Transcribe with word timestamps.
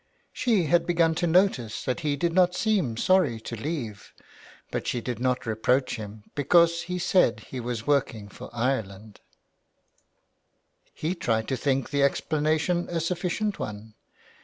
She 0.33 0.63
had 0.63 0.87
begun 0.87 1.13
to 1.21 1.27
notice 1.27 1.85
that 1.85 1.99
he 1.99 2.15
did 2.15 2.33
not 2.33 2.55
seem 2.55 2.97
sorry 2.97 3.39
to 3.41 3.55
leave, 3.55 4.15
but 4.71 4.87
she 4.87 4.99
did 4.99 5.19
not 5.19 5.45
reproach 5.45 5.97
him, 5.97 6.23
because 6.33 6.81
he 6.89 6.97
said 6.97 7.41
he 7.41 7.59
was 7.59 7.85
working 7.85 8.27
for 8.27 8.49
346 8.49 8.49
THE 8.49 8.57
WILD 8.57 9.13
GOOSE. 9.13 9.21
Ireland. 10.93 10.95
He 10.95 11.13
tried 11.13 11.47
to 11.49 11.55
think 11.55 11.91
the 11.91 12.01
explanation 12.01 12.87
a 12.89 12.99
sufficient 12.99 13.59
one. 13.59 13.93